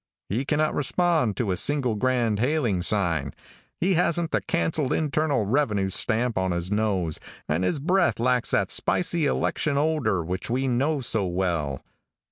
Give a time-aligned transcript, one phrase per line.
[0.29, 3.35] He cannot respond to a single grand hailing sign.
[3.79, 8.71] He hasn't the cancelled internal revenue stamp on his nose, and his breath lacks that
[8.71, 11.83] spicy election odor which we know so well.